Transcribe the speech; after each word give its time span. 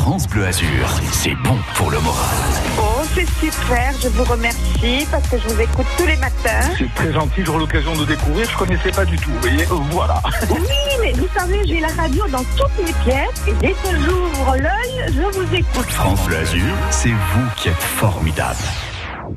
France 0.00 0.26
Bleu 0.28 0.46
Azur, 0.46 0.88
c'est 1.12 1.34
bon 1.44 1.58
pour 1.74 1.90
le 1.90 2.00
moral. 2.00 2.26
Oh, 2.78 3.02
c'est 3.14 3.28
super, 3.38 3.92
je 4.02 4.08
vous 4.08 4.24
remercie 4.24 5.06
parce 5.10 5.28
que 5.28 5.36
je 5.38 5.46
vous 5.46 5.60
écoute 5.60 5.84
tous 5.98 6.06
les 6.06 6.16
matins. 6.16 6.70
C'est 6.78 6.92
très 6.94 7.12
gentil, 7.12 7.44
j'aurai 7.44 7.58
l'occasion 7.58 7.94
de 7.94 8.06
découvrir, 8.06 8.48
je 8.48 8.56
connaissais 8.56 8.92
pas 8.92 9.04
du 9.04 9.18
tout, 9.18 9.30
vous 9.30 9.40
voyez, 9.40 9.66
voilà. 9.90 10.22
Oui, 10.48 10.58
mais 11.02 11.12
vous 11.12 11.28
savez, 11.36 11.60
j'ai 11.66 11.80
la 11.80 11.88
radio 11.88 12.26
dans 12.28 12.44
toutes 12.56 12.86
mes 12.86 12.94
pièces 13.04 13.46
et 13.46 13.52
dès 13.60 13.72
que 13.72 13.94
j'ouvre 14.02 14.56
l'œil, 14.56 15.04
je 15.08 15.38
vous 15.38 15.54
écoute. 15.54 15.90
France 15.90 16.24
Bleu 16.24 16.38
Azur, 16.38 16.74
c'est 16.90 17.10
vous 17.10 17.46
qui 17.56 17.68
êtes 17.68 17.82
formidable. 17.82 18.56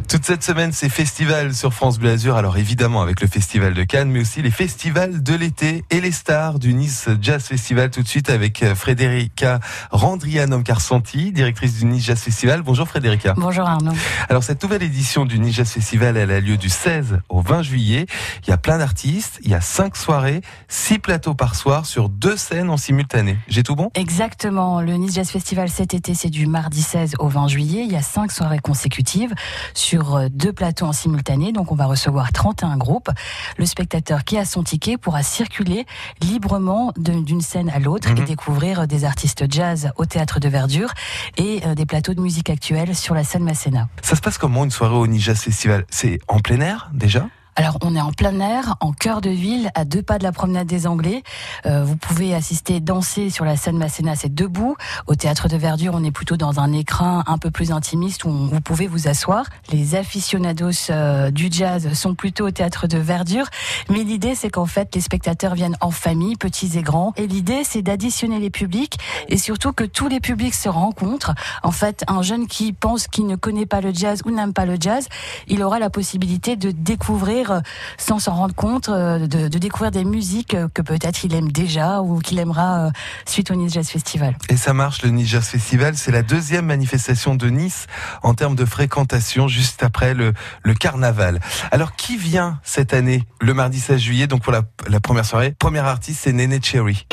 Toute 0.07 0.25
cette 0.25 0.43
semaine, 0.43 0.71
c'est 0.71 0.89
festival 0.89 1.53
sur 1.53 1.73
France 1.73 1.97
Bleu 1.97 2.11
Azur. 2.11 2.35
Alors 2.35 2.57
évidemment 2.57 3.01
avec 3.01 3.21
le 3.21 3.27
festival 3.27 3.73
de 3.73 3.83
Cannes, 3.83 4.09
mais 4.09 4.21
aussi 4.21 4.41
les 4.41 4.51
festivals 4.51 5.23
de 5.23 5.33
l'été 5.33 5.83
et 5.89 6.01
les 6.01 6.11
stars 6.11 6.59
du 6.59 6.73
Nice 6.73 7.09
Jazz 7.21 7.43
Festival. 7.43 7.89
Tout 7.89 8.03
de 8.03 8.07
suite 8.07 8.29
avec 8.29 8.61
euh, 8.61 8.75
Frédérica 8.75 9.59
Randrianum 9.91 10.63
Carsanti, 10.63 11.31
directrice 11.31 11.79
du 11.79 11.85
Nice 11.85 12.05
Jazz 12.05 12.19
Festival. 12.19 12.61
Bonjour 12.61 12.87
Frédérica. 12.87 13.33
Bonjour 13.37 13.67
Arnaud. 13.67 13.93
Alors 14.29 14.43
cette 14.43 14.61
nouvelle 14.61 14.83
édition 14.83 15.25
du 15.25 15.39
Nice 15.39 15.55
Jazz 15.55 15.69
Festival, 15.69 16.17
elle 16.17 16.31
a 16.31 16.39
lieu 16.39 16.57
du 16.57 16.69
16 16.69 17.19
au 17.29 17.41
20 17.41 17.63
juillet. 17.63 18.05
Il 18.43 18.49
y 18.49 18.53
a 18.53 18.57
plein 18.57 18.77
d'artistes, 18.77 19.39
il 19.43 19.51
y 19.51 19.55
a 19.55 19.61
cinq 19.61 19.95
soirées, 19.95 20.41
six 20.67 20.99
plateaux 20.99 21.33
par 21.33 21.55
soir 21.55 21.85
sur 21.85 22.09
deux 22.09 22.37
scènes 22.37 22.69
en 22.69 22.77
simultané. 22.77 23.37
J'ai 23.47 23.63
tout 23.63 23.75
bon? 23.75 23.89
Exactement. 23.95 24.81
Le 24.81 24.93
Nice 24.93 25.15
Jazz 25.15 25.29
Festival 25.29 25.69
cet 25.69 25.93
été, 25.93 26.13
c'est 26.13 26.29
du 26.29 26.45
mardi 26.45 26.81
16 26.81 27.15
au 27.19 27.29
20 27.29 27.47
juillet. 27.47 27.83
Il 27.85 27.91
y 27.91 27.97
a 27.97 28.01
cinq 28.01 28.31
soirées 28.31 28.59
consécutives 28.59 29.33
sur 29.73 30.02
euh, 30.11 30.27
deux 30.29 30.53
plateaux 30.53 30.85
en 30.85 30.93
simultané. 30.93 31.51
Donc 31.51 31.71
on 31.71 31.75
va 31.75 31.85
recevoir 31.85 32.31
31 32.31 32.77
groupes. 32.77 33.09
Le 33.57 33.65
spectateur 33.65 34.23
qui 34.23 34.37
a 34.37 34.45
son 34.45 34.63
ticket 34.63 34.97
pourra 34.97 35.23
circuler 35.23 35.85
librement 36.21 36.91
d'une 36.97 37.41
scène 37.41 37.69
à 37.69 37.79
l'autre 37.79 38.09
et 38.09 38.13
Mhm. 38.13 38.25
découvrir 38.25 38.87
des 38.87 39.05
artistes 39.05 39.45
jazz 39.51 39.91
au 39.97 40.05
théâtre 40.05 40.39
de 40.39 40.47
Verdure 40.49 40.89
et 41.37 41.61
euh, 41.65 41.75
des 41.75 41.85
plateaux 41.85 42.13
de 42.13 42.21
musique 42.21 42.49
actuelle 42.49 42.95
sur 42.95 43.15
la 43.15 43.23
scène 43.23 43.43
Masséna. 43.43 43.87
Ça 44.01 44.15
se 44.15 44.21
passe 44.21 44.37
comment 44.37 44.63
une 44.63 44.71
soirée 44.71 44.95
au 44.95 45.07
Nice 45.07 45.23
Jazz 45.23 45.39
Festival? 45.39 45.85
C'est 45.89 46.19
en 46.27 46.39
plein 46.39 46.59
air 46.61 46.89
déjà? 46.93 47.27
Alors, 47.55 47.77
on 47.83 47.95
est 47.95 48.01
en 48.01 48.11
plein 48.11 48.39
air, 48.39 48.75
en 48.79 48.93
cœur 48.93 49.21
de 49.21 49.29
ville, 49.29 49.69
à 49.75 49.85
deux 49.85 50.01
pas 50.01 50.17
de 50.17 50.23
la 50.23 50.31
promenade 50.31 50.65
des 50.65 50.87
Anglais. 50.87 51.21
Euh, 51.67 51.83
vous 51.83 51.95
pouvez 51.95 52.33
assister 52.33 52.79
danser 52.79 53.29
sur 53.29 53.45
la 53.45 53.55
scène 53.55 53.77
Masséna, 53.77 54.15
c'est 54.15 54.33
debout. 54.33 54.75
Au 55.05 55.13
théâtre 55.13 55.47
de 55.47 55.57
Verdure, 55.57 55.93
on 55.95 56.03
est 56.03 56.11
plutôt 56.11 56.35
dans 56.35 56.59
un 56.59 56.73
écrin 56.73 57.23
un 57.27 57.37
peu 57.37 57.51
plus 57.51 57.71
intimiste 57.71 58.25
où 58.25 58.31
vous 58.31 58.61
pouvez 58.61 58.87
vous 58.87 59.07
asseoir. 59.07 59.45
Les 59.71 59.93
aficionados 59.93 60.89
euh, 60.89 61.29
du 61.29 61.49
jazz 61.51 61.93
sont 61.93 62.15
plutôt 62.15 62.47
au 62.47 62.51
théâtre 62.51 62.87
de 62.87 62.97
Verdure. 62.97 63.45
Mais 63.89 64.03
l'idée, 64.03 64.33
c'est 64.33 64.49
qu'en 64.49 64.65
fait, 64.65 64.95
les 64.95 65.01
spectateurs 65.01 65.53
viennent 65.53 65.77
en 65.79 65.91
famille, 65.91 66.35
petits 66.35 66.77
et 66.77 66.81
grands. 66.81 67.13
Et 67.17 67.27
l'idée, 67.27 67.63
c'est 67.63 67.83
d'additionner 67.83 68.39
les 68.39 68.49
publics 68.49 68.97
et 69.29 69.37
surtout 69.37 69.73
que 69.73 69.83
tous 69.83 70.07
les 70.07 70.19
publics 70.19 70.55
se 70.55 70.69
rencontrent. 70.69 71.35
En 71.61 71.71
fait, 71.71 72.03
un 72.07 72.23
jeune 72.23 72.47
qui 72.47 72.73
pense 72.73 73.07
qu'il 73.07 73.27
ne 73.27 73.35
connaît 73.35 73.67
pas 73.67 73.81
le 73.81 73.93
jazz 73.93 74.21
ou 74.25 74.31
n'aime 74.31 74.53
pas 74.53 74.65
le 74.65 74.77
jazz, 74.79 75.07
il 75.47 75.61
aura 75.61 75.77
la 75.77 75.91
possibilité 75.91 76.55
de 76.55 76.71
découvrir, 76.71 77.42
euh, 77.51 77.61
sans 77.97 78.19
s'en 78.19 78.33
rendre 78.33 78.55
compte, 78.55 78.89
euh, 78.89 79.27
de, 79.27 79.47
découvrir 79.57 79.91
des 79.91 80.03
musiques 80.03 80.53
euh, 80.53 80.67
que 80.73 80.81
peut-être 80.81 81.23
il 81.23 81.33
aime 81.35 81.51
déjà 81.51 82.01
ou 82.01 82.19
qu'il 82.19 82.39
aimera 82.39 82.91
suite 83.25 83.51
au 83.51 83.55
Nice 83.55 83.73
Jazz 83.73 83.87
Festival. 83.87 84.35
Et 84.49 84.57
ça 84.57 84.73
marche, 84.73 85.03
le 85.03 85.09
Nice 85.09 85.27
Jazz 85.27 85.45
Festival. 85.45 85.95
C'est 85.95 86.11
la 86.11 86.21
deuxième 86.21 86.65
manifestation 86.65 87.35
de 87.35 87.47
Nice 87.47 87.87
en 88.21 88.33
termes 88.33 88.55
de 88.55 88.65
fréquentation, 88.65 89.47
juste 89.47 89.83
après 89.83 90.13
le, 90.13 90.33
le 90.63 90.73
carnaval. 90.73 91.39
Alors, 91.71 91.95
qui 91.95 92.17
vient 92.17 92.59
cette 92.63 92.93
année, 92.93 93.23
le 93.39 93.53
mardi 93.53 93.79
16 93.79 93.99
juillet, 93.99 94.27
donc 94.27 94.41
pour 94.43 94.53
la, 94.53 94.63
la 94.87 94.99
première 94.99 95.25
soirée 95.25 95.55
Premier 95.57 95.79
artiste, 95.79 96.21
c'est 96.23 96.33
Nene 96.33 96.61
Cherry. 96.61 97.05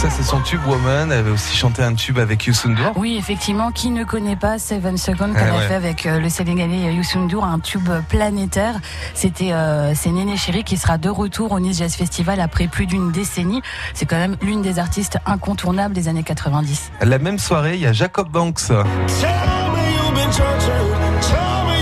Ça, 0.00 0.08
c'est 0.08 0.22
son 0.22 0.40
tube 0.40 0.60
Woman. 0.66 1.12
Elle 1.12 1.18
avait 1.18 1.30
aussi 1.30 1.54
chanté 1.54 1.82
un 1.82 1.92
tube 1.94 2.18
avec 2.18 2.46
Youssou 2.46 2.70
N'Dour. 2.70 2.92
Oui, 2.96 3.16
effectivement, 3.18 3.70
qui 3.70 3.90
ne 3.90 4.02
connaît 4.04 4.34
pas 4.36 4.58
Seven 4.58 4.96
Seconds 4.96 5.34
qu'elle 5.34 5.48
Eh 5.52 5.56
a 5.56 5.58
ouais. 5.58 5.68
fait 5.68 5.74
avec 5.74 6.06
euh, 6.06 6.18
le 6.20 6.30
Sénégalais 6.30 6.94
Youssou 6.94 7.18
N'Dour, 7.18 7.44
un 7.44 7.58
tube 7.58 7.86
planétaire. 8.08 8.76
C'était 9.12 9.52
euh, 9.52 9.92
c'est 9.94 10.08
Néné 10.10 10.38
Chéri 10.38 10.64
qui 10.64 10.78
sera 10.78 10.96
de 10.96 11.10
retour 11.10 11.52
au 11.52 11.60
Nice 11.60 11.78
Jazz 11.80 11.94
Festival 11.94 12.40
après 12.40 12.66
plus 12.66 12.86
d'une 12.86 13.12
décennie. 13.12 13.60
C'est 13.92 14.06
quand 14.06 14.16
même 14.16 14.36
l'une 14.40 14.62
des 14.62 14.78
artistes 14.78 15.18
incontournables 15.26 15.94
des 15.94 16.08
années 16.08 16.22
90. 16.22 16.92
La 17.02 17.18
même 17.18 17.38
soirée, 17.38 17.74
il 17.74 17.80
y 17.82 17.86
a 17.86 17.92
Jacob 17.92 18.30
Banks. 18.30 18.68
Tell 18.68 18.76
me 18.76 18.82
you've 18.82 20.14
been 20.14 20.30
tortured. 20.30 21.20
Tell 21.20 21.66
me 21.66 21.79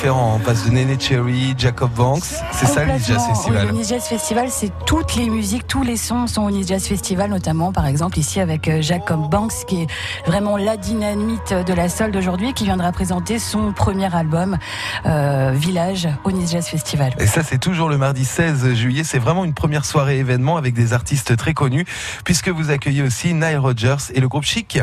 différents. 0.00 0.36
On 0.36 0.38
passe 0.38 0.64
de 0.64 0.70
Nene 0.70 0.98
Cherry, 0.98 1.54
Jacob 1.58 1.90
Banks. 1.90 2.24
C'est 2.52 2.64
ça 2.64 2.84
le 2.84 2.92
Jazz. 2.92 3.20
Festival. 3.28 3.68
Oui, 3.70 3.78
le 3.80 3.84
Jazz 3.84 4.02
Festival, 4.04 4.48
c'est 4.48 4.72
toutes 4.86 5.14
les 5.14 5.28
musiques, 5.28 5.66
tous 5.66 5.82
les 5.82 5.98
sons 5.98 6.26
sont 6.26 6.42
au 6.42 6.50
Nice 6.50 6.68
Jazz 6.68 6.86
Festival, 6.86 7.28
notamment 7.28 7.70
par 7.70 7.86
exemple 7.86 8.18
ici 8.18 8.40
avec 8.40 8.66
euh, 8.66 8.80
Jacob 8.80 9.28
Banks, 9.28 9.52
qui 9.66 9.82
est 9.82 9.86
vraiment 10.24 10.56
la 10.56 10.78
dynamite 10.78 11.52
de 11.52 11.74
la 11.74 11.90
soul 11.90 12.12
d'aujourd'hui, 12.12 12.54
qui 12.54 12.64
viendra 12.64 12.92
présenter 12.92 13.38
son 13.38 13.74
premier 13.74 14.14
album, 14.14 14.56
euh, 15.04 15.52
Village, 15.54 16.08
au 16.24 16.32
Nice 16.32 16.52
Jazz 16.52 16.66
Festival. 16.66 17.12
Et 17.18 17.26
ça, 17.26 17.42
c'est 17.42 17.58
toujours 17.58 17.90
le 17.90 17.98
mardi 17.98 18.24
16 18.24 18.72
juillet. 18.72 19.04
C'est 19.04 19.18
vraiment 19.18 19.44
une 19.44 19.54
première 19.54 19.84
soirée 19.84 20.18
événement 20.18 20.56
avec 20.56 20.72
des 20.72 20.94
artistes 20.94 21.36
très 21.36 21.52
connus, 21.52 21.84
puisque 22.24 22.48
vous 22.48 22.70
accueillez 22.70 23.02
aussi 23.02 23.34
Nile 23.34 23.58
Rodgers 23.58 24.10
et 24.14 24.20
le 24.20 24.28
groupe 24.28 24.44
Chic. 24.44 24.80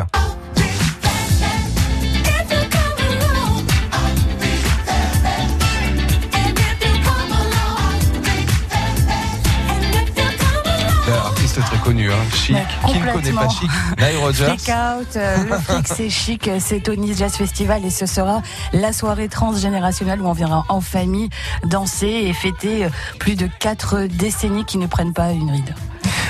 Connu, 11.88 12.12
hein. 12.12 12.16
Chic. 12.36 12.54
Ouais, 12.54 12.66
Qui 12.90 13.00
ne 13.00 13.12
connaît 13.14 13.32
pas. 13.32 13.48
Chic 13.48 13.70
Nile 13.98 14.18
Rodgers. 14.22 14.44
Freak 14.58 14.70
Out, 14.70 15.16
euh, 15.16 15.38
le 15.50 15.58
fric 15.58 15.88
c'est 15.88 16.10
chic, 16.10 16.48
euh, 16.50 16.58
c'est 16.60 16.90
au 16.90 16.96
Nice 16.96 17.18
Jazz 17.18 17.34
Festival 17.34 17.86
et 17.86 17.90
ce 17.90 18.06
sera 18.06 18.42
la 18.74 18.92
soirée 18.92 19.30
transgénérationnelle 19.30 20.22
où 20.22 20.28
on 20.28 20.34
viendra 20.34 20.66
en 20.68 20.82
famille 20.82 21.30
danser 21.64 22.08
et 22.08 22.34
fêter 22.34 22.86
euh, 22.86 22.90
plus 23.20 23.36
de 23.36 23.48
quatre 23.60 24.02
décennies 24.02 24.66
qui 24.66 24.78
ne 24.78 24.88
prennent 24.88 25.14
pas 25.14 25.32
une 25.32 25.50
ride. 25.50 25.74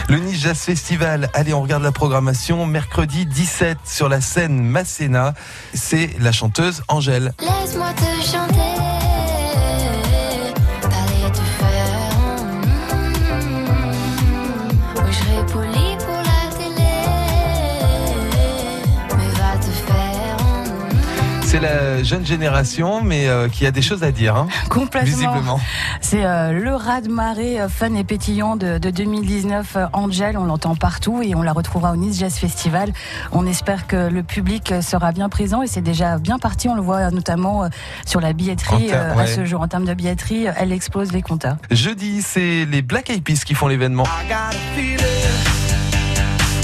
Le 0.10 0.20
Nice 0.20 0.42
Jazz 0.42 0.60
Festival. 0.60 1.30
Allez, 1.34 1.56
on 1.56 1.62
regarde 1.64 1.82
la 1.84 1.92
programmation. 1.92 2.68
Mercredi 2.68 3.26
17 3.26 3.80
sur 3.84 4.10
la 4.10 4.22
scène 4.22 4.62
Masséna. 4.62 5.34
C'est 5.74 6.12
la 6.20 6.32
chanteuse 6.32 6.84
Angèle. 6.88 7.34
Laisse-moi 7.40 7.90
te 7.94 8.26
chanter, 8.26 8.77
C'est 21.58 21.64
la 21.64 22.04
jeune 22.04 22.24
génération, 22.24 23.02
mais 23.02 23.28
euh, 23.28 23.50
qui 23.50 23.66
a 23.66 23.72
des 23.72 23.82
choses 23.82 24.04
à 24.04 24.12
dire, 24.12 24.36
hein, 24.36 24.48
Complètement. 24.70 25.10
visiblement. 25.10 25.60
C'est 26.02 26.24
euh, 26.24 26.52
le 26.52 26.76
raz-de-marée 26.76 27.60
euh, 27.60 27.68
fun 27.68 27.96
et 27.96 28.04
pétillant 28.04 28.58
de, 28.58 28.78
de 28.78 28.92
2019. 28.92 29.76
euh, 29.76 29.86
Angel, 29.94 30.38
on 30.38 30.46
l'entend 30.46 30.76
partout 30.76 31.24
et 31.24 31.34
on 31.34 31.42
la 31.42 31.54
retrouvera 31.54 31.94
au 31.94 31.96
Nice 31.96 32.20
Jazz 32.20 32.36
Festival. 32.36 32.94
On 33.32 33.48
espère 33.48 33.88
que 33.88 34.08
le 34.08 34.22
public 34.22 34.72
sera 34.84 35.12
bien 35.12 35.30
présent 35.30 35.64
et 35.64 35.68
c'est 35.68 35.82
déjà 35.82 36.20
bien 36.20 36.38
parti. 36.38 36.70
On 36.70 36.76
le 36.76 36.82
voit 36.84 37.10
notamment 37.10 37.68
sur 38.06 38.22
la 38.22 38.34
billetterie 38.34 38.90
ouais. 38.90 38.94
à 38.94 39.26
ce 39.26 39.44
jour. 39.44 39.62
En 39.62 39.68
termes 39.68 39.86
de 39.86 39.96
billetterie, 39.96 40.46
elle 40.58 40.72
explose 40.72 41.12
les 41.12 41.24
compteurs. 41.24 41.58
Jeudi, 41.72 42.22
c'est 42.22 42.66
les 42.66 42.84
Black 42.84 43.10
Eyed 43.10 43.24
Peas 43.24 43.42
qui 43.44 43.56
font 43.56 43.68
l'événement. 43.68 44.06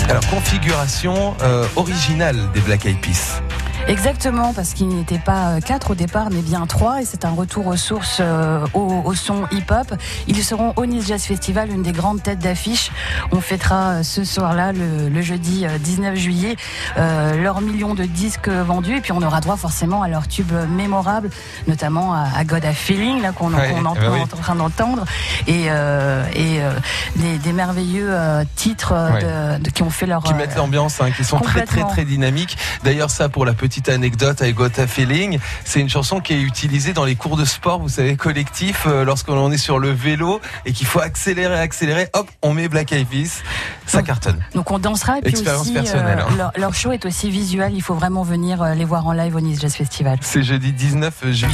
Alors, 0.09 0.27
configuration 0.27 1.33
euh, 1.41 1.65
originale 1.77 2.37
des 2.53 2.59
Black 2.61 2.85
Eyed 2.85 2.99
Peas. 2.99 3.41
Exactement, 3.87 4.53
parce 4.53 4.73
qu'il 4.73 4.87
n'était 4.87 5.19
pas 5.19 5.49
euh, 5.49 5.59
quatre 5.59 5.91
au 5.91 5.95
départ, 5.95 6.29
mais 6.31 6.41
bien 6.41 6.65
trois, 6.67 7.01
et 7.01 7.05
c'est 7.05 7.25
un 7.25 7.31
retour 7.31 7.67
aux 7.67 7.75
sources, 7.75 8.19
euh, 8.21 8.65
au, 8.73 9.01
au 9.03 9.13
son 9.13 9.43
hip-hop. 9.51 9.93
Ils 10.27 10.41
seront 10.41 10.71
au 10.77 10.85
Nice 10.85 11.07
Jazz 11.07 11.21
Festival, 11.23 11.69
une 11.69 11.83
des 11.83 11.91
grandes 11.91 12.23
têtes 12.23 12.39
d'affiche. 12.39 12.91
On 13.33 13.41
fêtera 13.41 13.89
euh, 13.89 14.03
ce 14.03 14.23
soir-là, 14.23 14.71
le, 14.71 15.09
le 15.09 15.21
jeudi 15.21 15.65
euh, 15.65 15.77
19 15.77 16.15
juillet, 16.15 16.55
euh, 16.97 17.35
leur 17.41 17.59
million 17.59 17.93
de 17.93 18.05
disques 18.05 18.47
vendus, 18.47 18.97
et 18.97 19.01
puis 19.01 19.11
on 19.11 19.21
aura 19.21 19.41
droit 19.41 19.57
forcément 19.57 20.01
à 20.01 20.07
leurs 20.07 20.29
tubes 20.29 20.53
mémorables, 20.69 21.29
notamment 21.67 22.13
à, 22.13 22.27
à 22.37 22.43
God 22.45 22.63
a 22.63 22.71
Feeling, 22.73 23.21
là 23.21 23.33
qu'on 23.33 23.53
Ouais, 23.53 23.73
bah 23.83 24.07
oui. 24.11 24.19
est 24.21 24.33
en 24.33 24.37
train 24.37 24.55
d'entendre, 24.55 25.03
et, 25.45 25.65
euh, 25.67 26.23
et 26.33 26.61
euh, 26.63 26.71
des, 27.17 27.37
des 27.37 27.51
merveilleux 27.53 28.07
euh, 28.09 28.43
titres 28.55 28.93
euh, 28.95 29.57
de- 29.59 29.63
de- 29.65 29.69
qui 29.69 29.83
ont 29.83 29.89
fait 29.89 30.05
leur 30.05 30.23
Qui 30.23 30.31
euh, 30.33 30.37
mettent 30.37 30.55
l'ambiance, 30.55 31.01
hein, 31.01 31.11
qui 31.11 31.23
sont 31.25 31.39
très 31.39 31.65
très 31.65 31.83
très 31.83 32.05
dynamiques. 32.05 32.57
D'ailleurs, 32.85 33.09
ça 33.11 33.27
pour 33.27 33.45
la 33.45 33.53
petite 33.53 33.72
petite 33.73 33.89
anecdote, 33.89 34.41
I 34.41 34.53
Got 34.53 34.77
a 34.77 34.85
Feeling. 34.85 35.39
C'est 35.65 35.79
une 35.79 35.89
chanson 35.89 36.19
qui 36.19 36.33
est 36.33 36.41
utilisée 36.41 36.93
dans 36.93 37.05
les 37.05 37.15
cours 37.15 37.37
de 37.37 37.43
sport, 37.43 37.79
vous 37.79 37.89
savez, 37.89 38.15
collectif, 38.15 38.83
euh, 38.85 39.03
lorsqu'on 39.03 39.51
est 39.51 39.57
sur 39.57 39.79
le 39.79 39.89
vélo 39.89 40.39
et 40.67 40.73
qu'il 40.73 40.85
faut 40.85 40.99
accélérer, 40.99 41.59
accélérer, 41.59 42.07
hop, 42.13 42.29
on 42.43 42.53
met 42.53 42.67
Black 42.67 42.91
Eyed 42.91 43.07
Peas. 43.07 43.41
Ça 43.87 44.03
cartonne. 44.03 44.45
Donc 44.53 44.69
on 44.69 44.77
dansera 44.77 45.17
et 45.17 45.21
puis 45.21 45.31
Expérience 45.31 45.63
aussi 45.63 45.73
personnelle, 45.73 46.19
hein. 46.19 46.35
leur, 46.37 46.51
leur 46.55 46.75
show 46.75 46.91
est 46.91 47.03
aussi 47.07 47.31
visuel. 47.31 47.73
Il 47.73 47.81
faut 47.81 47.95
vraiment 47.95 48.21
venir 48.21 48.61
euh, 48.61 48.75
les 48.75 48.85
voir 48.85 49.07
en 49.07 49.13
live 49.13 49.35
au 49.35 49.41
Nice 49.41 49.59
Jazz 49.59 49.73
Festival. 49.73 50.19
C'est 50.21 50.43
jeudi 50.43 50.71
19 50.71 51.31
juillet. 51.31 51.51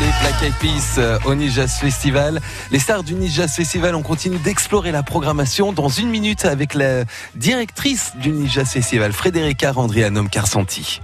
Les 0.00 0.06
Black 0.22 0.42
Eyed 0.42 0.54
Peas 0.54 0.94
euh, 0.96 1.18
au 1.26 1.34
Nice 1.34 1.52
Jazz 1.52 1.72
Festival. 1.72 2.40
Les 2.70 2.78
stars 2.78 3.02
du 3.02 3.12
Nice 3.12 3.34
Jazz 3.34 3.52
Festival, 3.52 3.94
on 3.94 4.02
continue 4.02 4.38
d'explorer 4.38 4.90
la 4.90 5.02
programmation 5.02 5.74
dans 5.74 5.90
une 5.90 6.08
minute 6.08 6.46
avec 6.46 6.72
la 6.72 7.04
directrice 7.34 8.12
du 8.16 8.30
Nice 8.30 8.52
Jazz 8.52 8.70
Festival, 8.70 9.12
Frédérica 9.12 9.72
Randrianum 9.72 10.30
Carsanti. 10.30 11.02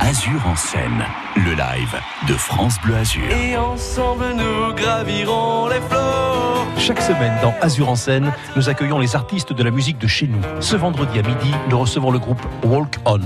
Azur 0.00 0.46
en 0.46 0.56
scène, 0.56 1.04
le 1.36 1.50
live 1.50 2.00
de 2.28 2.34
France 2.34 2.76
Bleu 2.82 2.94
Azur. 2.94 3.30
Et 3.30 3.56
ensemble 3.56 4.26
nous 4.36 4.74
gravirons 4.74 5.66
les 5.68 5.80
flots. 5.80 6.66
Chaque 6.78 7.02
semaine 7.02 7.34
dans 7.42 7.52
Azur 7.60 7.88
en 7.88 7.96
scène, 7.96 8.32
nous 8.56 8.68
accueillons 8.68 9.00
les 9.00 9.16
artistes 9.16 9.52
de 9.52 9.62
la 9.62 9.70
musique 9.70 9.98
de 9.98 10.06
chez 10.06 10.28
nous. 10.28 10.40
Ce 10.60 10.76
vendredi 10.76 11.18
à 11.18 11.22
midi, 11.22 11.52
nous 11.68 11.78
recevons 11.78 12.10
le 12.10 12.18
groupe 12.18 12.40
Walk 12.64 12.98
On. 13.04 13.20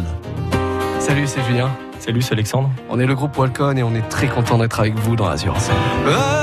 Salut, 0.99 1.27
c'est 1.27 1.43
Julien. 1.45 1.71
Salut, 1.99 2.23
c'est 2.23 2.33
Alexandre. 2.33 2.71
On 2.89 2.99
est 2.99 3.07
le 3.07 3.15
groupe 3.15 3.37
Walcon 3.37 3.77
et 3.77 3.83
on 3.83 3.95
est 3.95 4.09
très 4.09 4.27
content 4.27 4.59
d'être 4.59 4.81
avec 4.81 4.95
vous 4.95 5.15
dans 5.15 5.29
Azure 5.29 5.55
en 5.55 5.61
scène. 5.61 5.77
Azur 6.07 6.42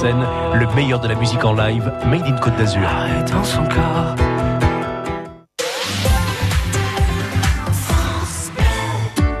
scène, 0.00 0.24
le 0.54 0.66
meilleur 0.76 1.00
de 1.00 1.08
la 1.08 1.16
musique 1.16 1.44
en 1.44 1.54
live, 1.54 1.92
made 2.06 2.22
in 2.22 2.36
Côte 2.36 2.56
d'Azur. 2.56 2.88
dans 3.32 3.42
son 3.42 3.64
corps. 3.64 4.14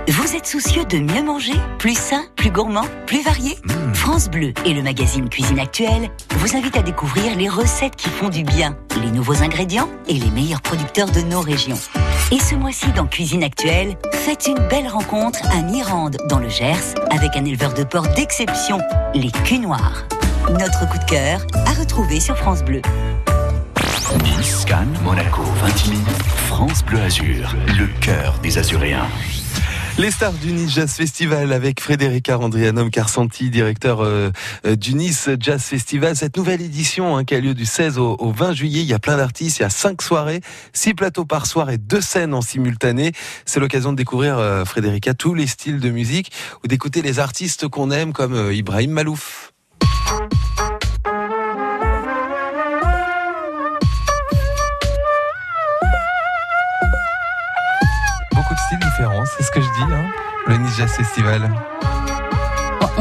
Vous 0.08 0.34
êtes 0.34 0.46
soucieux 0.46 0.84
de 0.84 0.98
mieux 0.98 1.22
manger 1.22 1.52
Plus 1.78 1.96
sain, 1.96 2.24
plus 2.34 2.50
gourmand, 2.50 2.86
plus 3.06 3.22
varié? 3.22 3.56
France 3.94 4.28
Bleu 4.28 4.52
et 4.64 4.74
le 4.74 4.82
magazine 4.82 5.28
Cuisine 5.28 5.60
Actuelle 5.60 6.10
vous 6.38 6.56
invitent 6.56 6.76
à 6.76 6.82
découvrir 6.82 7.36
les 7.36 7.48
recettes 7.48 7.94
qui 7.94 8.08
font 8.08 8.28
du 8.28 8.42
bien, 8.42 8.76
les 9.00 9.12
nouveaux 9.12 9.42
ingrédients 9.42 9.88
et 10.08 10.14
les 10.14 10.30
meilleurs 10.30 10.62
producteurs 10.62 11.10
de 11.10 11.20
nos 11.20 11.40
régions. 11.40 11.78
Et 12.32 12.40
ce 12.40 12.56
mois-ci 12.56 12.90
dans 12.96 13.06
Cuisine 13.06 13.44
Actuelle, 13.44 13.96
faites 14.12 14.48
une 14.48 14.66
belle 14.68 14.88
rencontre 14.88 15.38
à 15.52 15.62
Mirande, 15.62 16.16
dans 16.28 16.40
le 16.40 16.48
Gers, 16.48 16.94
avec 17.10 17.36
un 17.36 17.44
éleveur 17.44 17.74
de 17.74 17.84
porc 17.84 18.08
d'exception, 18.16 18.80
les 19.14 19.30
culs 19.44 19.60
noirs. 19.60 20.08
Notre 20.50 20.88
coup 20.88 20.96
de 20.96 21.04
cœur 21.04 21.46
à 21.66 21.72
retrouver 21.78 22.20
sur 22.20 22.34
France 22.34 22.64
Bleu. 22.64 22.80
Nice, 24.24 24.64
Cannes, 24.66 24.96
Monaco, 25.04 25.42
Vintimille, 25.42 26.00
France 26.46 26.82
Bleu 26.82 27.00
Azur, 27.02 27.54
le 27.76 27.86
cœur 28.00 28.38
des 28.42 28.56
Azuréens. 28.56 29.06
Les 29.98 30.10
stars 30.10 30.32
du 30.32 30.52
Nice 30.52 30.72
Jazz 30.72 30.92
Festival 30.92 31.52
avec 31.52 31.80
Frédérica 31.80 32.36
Randrianum 32.36 32.88
Carsanti, 32.88 33.50
directeur 33.50 34.00
euh, 34.00 34.30
du 34.64 34.94
Nice 34.94 35.28
Jazz 35.38 35.60
Festival. 35.60 36.16
Cette 36.16 36.38
nouvelle 36.38 36.62
édition 36.62 37.16
hein, 37.16 37.24
qui 37.24 37.34
a 37.34 37.40
lieu 37.40 37.52
du 37.52 37.66
16 37.66 37.98
au, 37.98 38.16
au 38.18 38.32
20 38.32 38.52
juillet, 38.52 38.80
il 38.80 38.86
y 38.86 38.94
a 38.94 38.98
plein 38.98 39.18
d'artistes, 39.18 39.58
il 39.58 39.62
y 39.62 39.66
a 39.66 39.70
cinq 39.70 40.00
soirées, 40.00 40.40
six 40.72 40.94
plateaux 40.94 41.26
par 41.26 41.44
soir 41.46 41.68
et 41.68 41.76
deux 41.76 42.00
scènes 42.00 42.32
en 42.32 42.40
simultané. 42.40 43.12
C'est 43.44 43.60
l'occasion 43.60 43.92
de 43.92 43.96
découvrir, 43.96 44.38
euh, 44.38 44.64
Frédérica, 44.64 45.12
tous 45.12 45.34
les 45.34 45.46
styles 45.46 45.80
de 45.80 45.90
musique 45.90 46.32
ou 46.64 46.68
d'écouter 46.68 47.02
les 47.02 47.18
artistes 47.18 47.68
qu'on 47.68 47.90
aime 47.90 48.14
comme 48.14 48.34
euh, 48.34 48.54
Ibrahim 48.54 48.92
Malouf. 48.92 49.47
Le 60.48 60.66
Jazz 60.76 60.92
Festival. 60.96 61.77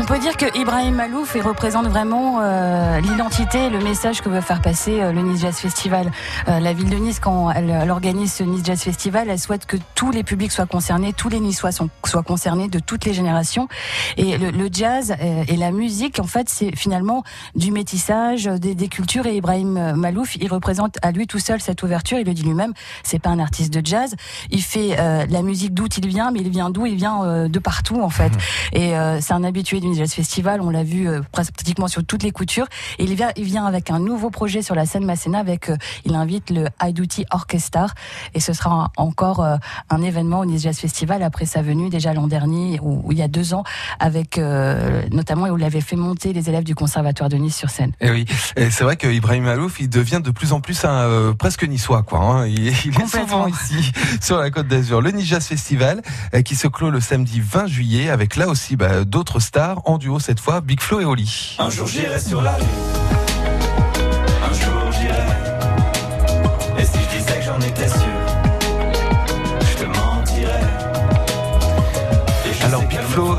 On 0.09 0.13
peut 0.13 0.19
dire 0.19 0.37
que 0.37 0.57
Ibrahim 0.57 0.95
Malouf 0.95 1.33
il 1.35 1.41
représente 1.41 1.87
vraiment 1.87 2.39
euh, 2.39 3.01
l'identité 3.01 3.65
et 3.65 3.69
le 3.69 3.79
message 3.79 4.21
que 4.21 4.29
veut 4.29 4.39
faire 4.39 4.61
passer 4.61 5.01
euh, 5.01 5.11
le 5.11 5.21
Nice 5.21 5.41
Jazz 5.41 5.57
Festival. 5.57 6.09
Euh, 6.47 6.61
la 6.61 6.71
ville 6.71 6.89
de 6.89 6.95
Nice, 6.95 7.19
quand 7.19 7.51
elle, 7.51 7.69
elle 7.69 7.91
organise 7.91 8.31
ce 8.31 8.43
Nice 8.43 8.61
Jazz 8.63 8.81
Festival, 8.81 9.29
elle 9.29 9.37
souhaite 9.37 9.65
que 9.65 9.75
tous 9.95 10.11
les 10.11 10.23
publics 10.23 10.53
soient 10.53 10.65
concernés, 10.65 11.11
tous 11.11 11.27
les 11.27 11.41
Niçois 11.41 11.73
sont, 11.73 11.89
soient 12.05 12.23
concernés 12.23 12.69
de 12.69 12.79
toutes 12.79 13.03
les 13.03 13.13
générations. 13.13 13.67
Et 14.15 14.37
le, 14.37 14.51
le 14.51 14.69
jazz 14.71 15.13
euh, 15.19 15.43
et 15.45 15.57
la 15.57 15.71
musique, 15.71 16.21
en 16.21 16.27
fait, 16.27 16.47
c'est 16.47 16.73
finalement 16.73 17.23
du 17.55 17.71
métissage 17.71 18.45
des, 18.45 18.75
des 18.75 18.87
cultures. 18.87 19.25
Et 19.25 19.35
Ibrahim 19.35 19.91
Malouf, 19.95 20.37
il 20.37 20.47
représente 20.49 20.95
à 21.01 21.11
lui 21.11 21.27
tout 21.27 21.39
seul 21.39 21.59
cette 21.59 21.83
ouverture. 21.83 22.17
Il 22.17 22.27
le 22.27 22.33
dit 22.33 22.43
lui-même, 22.43 22.71
c'est 23.03 23.19
pas 23.19 23.31
un 23.31 23.39
artiste 23.39 23.73
de 23.73 23.85
jazz. 23.85 24.15
Il 24.51 24.63
fait 24.63 24.95
euh, 24.97 25.25
la 25.29 25.41
musique 25.41 25.73
d'où 25.73 25.87
il 25.97 26.07
vient, 26.07 26.31
mais 26.31 26.39
il 26.39 26.49
vient 26.49 26.69
d'où? 26.69 26.85
Il 26.85 26.95
vient 26.95 27.25
euh, 27.25 27.49
de 27.49 27.59
partout, 27.59 28.01
en 28.01 28.09
fait. 28.09 28.31
Et 28.71 28.95
euh, 28.95 29.19
c'est 29.19 29.33
un 29.33 29.43
habitué 29.43 29.81
du 29.81 29.97
Jazz 30.07 30.13
Festival. 30.13 30.61
On 30.61 30.69
l'a 30.69 30.83
vu 30.83 31.07
euh, 31.07 31.21
pratiquement 31.31 31.87
sur 31.87 32.03
toutes 32.05 32.23
les 32.23 32.31
coutures. 32.31 32.67
Et 32.99 33.03
il 33.03 33.13
vient, 33.15 33.29
il 33.35 33.43
vient 33.43 33.65
avec 33.65 33.91
un 33.91 33.99
nouveau 33.99 34.29
projet 34.29 34.61
sur 34.61 34.75
la 34.75 34.85
scène 34.85 35.05
Masséna. 35.05 35.39
Avec, 35.39 35.69
euh, 35.69 35.77
il 36.05 36.15
invite 36.15 36.49
le 36.49 36.67
Duty 36.91 37.25
Orchestra. 37.31 37.87
Et 38.33 38.39
ce 38.39 38.53
sera 38.53 38.91
encore 38.97 39.43
euh, 39.43 39.57
un 39.89 40.01
événement 40.01 40.39
au 40.39 40.45
Nice 40.45 40.63
Jazz 40.63 40.77
Festival 40.77 41.21
après 41.23 41.45
sa 41.45 41.61
venue 41.61 41.89
déjà 41.89 42.13
l'an 42.13 42.27
dernier, 42.27 42.79
ou, 42.81 43.01
ou 43.03 43.11
il 43.11 43.17
y 43.17 43.21
a 43.21 43.27
deux 43.27 43.53
ans, 43.53 43.63
avec 43.99 44.37
euh, 44.37 45.03
notamment 45.11 45.47
où 45.47 45.57
il 45.57 45.63
avait 45.63 45.81
fait 45.81 45.95
monter 45.95 46.33
les 46.33 46.49
élèves 46.49 46.63
du 46.63 46.75
Conservatoire 46.75 47.29
de 47.29 47.37
Nice 47.37 47.55
sur 47.55 47.69
scène. 47.69 47.91
Et 47.99 48.09
oui, 48.11 48.25
et 48.55 48.69
c'est 48.71 48.83
vrai 48.83 48.95
que 48.95 49.07
Ibrahim 49.07 49.43
Malouf, 49.43 49.79
il 49.79 49.89
devient 49.89 50.21
de 50.23 50.31
plus 50.31 50.53
en 50.53 50.61
plus 50.61 50.85
un 50.85 50.89
euh, 50.89 51.33
presque 51.33 51.63
niçois, 51.63 52.03
quoi. 52.03 52.19
hein. 52.19 52.47
Il, 52.47 52.67
il 52.67 53.01
est 53.01 53.07
souvent 53.07 53.47
ici 53.47 53.91
sur 54.21 54.37
la 54.37 54.49
Côte 54.49 54.67
d'Azur. 54.67 55.01
Le 55.01 55.11
Nice 55.11 55.25
Jazz 55.27 55.45
Festival 55.45 56.01
euh, 56.33 56.41
qui 56.41 56.55
se 56.55 56.67
clôt 56.67 56.89
le 56.89 56.99
samedi 56.99 57.41
20 57.41 57.67
juillet 57.67 58.09
avec 58.09 58.35
là 58.35 58.47
aussi 58.47 58.75
bah, 58.75 59.03
d'autres 59.03 59.39
stars 59.39 59.81
en 59.87 59.97
duo 59.97 60.19
cette 60.19 60.39
fois, 60.39 60.59
Big 60.61 60.81
Flo 60.81 60.99
et 60.99 61.05
Oli. 61.05 61.55
Un 61.59 61.69
jour 61.69 61.87
j'irai 61.87 62.19
sur 62.19 62.41
la 62.41 62.57
lune. 62.57 63.26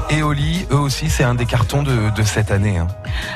Big 0.08 0.18
qu'elle 0.18 0.18
me 0.18 0.18
Flo 0.18 0.18
fera 0.18 0.18
et 0.18 0.22
Oli, 0.22 0.66
eux 0.70 0.78
aussi, 0.78 1.10
c'est 1.10 1.24
un 1.24 1.34
des 1.34 1.46
cartons 1.46 1.82
de, 1.82 2.10
de 2.14 2.22
cette 2.22 2.50
année. 2.50 2.78
hein. 2.78 2.86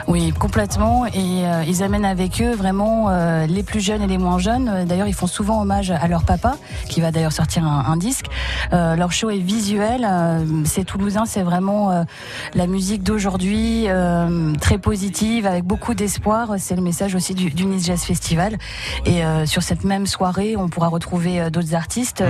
Oui, 0.09 0.33
complètement. 0.33 1.07
Et 1.07 1.45
euh, 1.47 1.65
ils 1.67 1.83
amènent 1.83 2.05
avec 2.05 2.41
eux 2.41 2.55
vraiment 2.55 3.09
euh, 3.11 3.47
les 3.47 3.63
plus 3.63 3.81
jeunes 3.81 4.03
et 4.03 4.07
les 4.07 4.19
moins 4.19 4.39
jeunes. 4.39 4.69
Euh, 4.69 4.85
D'ailleurs, 4.85 5.07
ils 5.07 5.15
font 5.15 5.27
souvent 5.27 5.61
hommage 5.61 5.91
à 5.91 6.09
leur 6.09 6.25
papa, 6.25 6.57
qui 6.89 7.01
va 7.01 7.11
d'ailleurs 7.11 7.33
sortir 7.33 7.65
un, 7.65 7.85
un 7.87 7.97
disque. 7.97 8.27
Euh, 8.73 8.97
leur 8.97 9.13
show 9.13 9.31
est 9.31 9.39
visuel. 9.39 10.07
c'est 10.65 10.85
toulousain, 10.85 11.25
c'est 11.27 11.43
vraiment 11.43 12.05
la 12.55 12.67
musique 12.67 13.03
d'aujourd'hui, 13.03 13.87
très 14.61 14.79
positive, 14.79 15.47
avec 15.47 15.65
beaucoup 15.65 15.95
d'espoir. 15.95 16.55
C'est 16.59 16.77
le 16.77 16.83
message 16.83 17.15
aussi 17.15 17.35
du, 17.35 17.51
du 17.51 17.65
Nice 17.67 17.87
Jazz 17.87 18.03
Festival. 18.03 18.57
Et 19.07 19.23
sur 19.47 19.63
cette 19.63 19.85
même 19.85 20.07
soirée, 20.07 20.57
on 20.57 20.69
pourra 20.69 20.89
retrouver 20.89 21.51
d'autres 21.51 21.75
artistes 21.75 22.25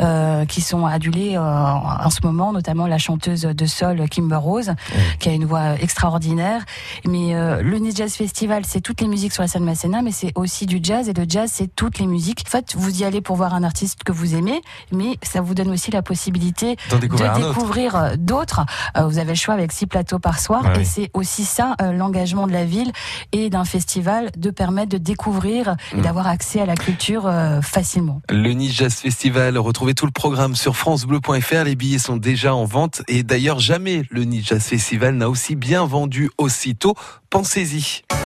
euh, 0.00 0.44
qui 0.46 0.60
sont 0.60 0.86
adulés 0.86 1.36
en 1.38 2.10
ce 2.10 2.20
moment, 2.22 2.52
notamment 2.52 2.86
la 2.86 2.98
chanteuse 2.98 3.42
de 3.42 3.66
Kimber 4.10 4.36
Rose, 4.36 4.72
qui 5.18 5.28
a 5.28 5.32
une 5.32 5.44
voix 5.44 5.74
extraordinaire. 5.80 6.62
Mais 7.06 7.34
euh, 7.34 7.62
le 7.62 7.78
Nice 7.78 7.96
Jazz 7.96 8.14
Festival, 8.14 8.64
c'est 8.66 8.80
toutes 8.80 9.00
les 9.00 9.08
musiques 9.08 9.32
sur 9.32 9.42
la 9.42 9.48
scène 9.48 9.64
Masséna, 9.64 10.02
mais 10.02 10.12
c'est 10.12 10.32
aussi 10.34 10.66
du 10.66 10.80
jazz. 10.82 11.08
Et 11.08 11.12
le 11.12 11.24
jazz, 11.28 11.50
c'est 11.52 11.74
toutes 11.74 11.98
les 11.98 12.06
musiques. 12.06 12.44
En 12.46 12.50
fait, 12.50 12.74
vous 12.76 13.00
y 13.00 13.04
allez 13.04 13.20
pour 13.20 13.36
voir 13.36 13.54
un 13.54 13.62
artiste 13.62 14.04
que 14.04 14.12
vous 14.12 14.34
aimez, 14.34 14.60
mais 14.92 15.18
ça 15.22 15.40
vous 15.40 15.54
donne 15.54 15.70
aussi 15.70 15.90
la 15.90 16.02
possibilité 16.02 16.76
découvrir 17.00 17.34
de 17.34 17.48
découvrir 17.48 17.96
euh, 17.96 18.16
d'autres. 18.18 18.64
Euh, 18.96 19.06
vous 19.06 19.18
avez 19.18 19.30
le 19.30 19.38
choix 19.38 19.54
avec 19.54 19.72
six 19.72 19.86
plateaux 19.86 20.18
par 20.18 20.38
soir. 20.40 20.64
Ouais, 20.64 20.74
et 20.74 20.78
oui. 20.78 20.84
c'est 20.86 21.10
aussi 21.14 21.44
ça, 21.44 21.74
euh, 21.82 21.92
l'engagement 21.92 22.46
de 22.46 22.52
la 22.52 22.64
ville 22.64 22.92
et 23.32 23.50
d'un 23.50 23.64
festival, 23.64 24.30
de 24.36 24.50
permettre 24.50 24.90
de 24.90 24.98
découvrir 24.98 25.76
Mm. 25.92 25.98
et 25.98 26.02
d'avoir 26.02 26.26
accès 26.26 26.60
à 26.60 26.66
la 26.66 26.74
culture 26.74 27.30
facilement. 27.62 28.20
Le 28.28 28.52
Nice 28.52 28.74
Jazz 28.74 28.94
Festival, 28.94 29.58
retrouvez 29.58 29.94
tout 29.94 30.06
le 30.06 30.12
programme 30.12 30.54
sur 30.54 30.76
francebleu.fr. 30.76 31.64
Les 31.64 31.76
billets 31.76 31.98
sont 31.98 32.16
déjà 32.16 32.54
en 32.54 32.64
vente 32.64 33.02
et 33.08 33.22
d'ailleurs 33.22 33.58
jamais 33.76 34.04
le 34.08 34.24
Nice 34.24 34.46
Jazz 34.46 34.62
Festival 34.62 35.16
n'a 35.16 35.28
aussi 35.28 35.54
bien 35.54 35.84
vendu 35.84 36.30
aussitôt. 36.38 36.94
Pensez-y. 37.28 38.06